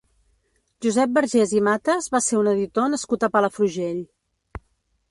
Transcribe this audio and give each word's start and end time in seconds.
Josep 0.85 1.13
Vergés 1.17 1.53
i 1.59 1.61
Matas 1.67 2.09
va 2.17 2.23
ser 2.29 2.41
un 2.41 2.51
editor 2.55 2.91
nascut 2.95 3.29
a 3.29 3.31
Palafrugell. 3.37 4.03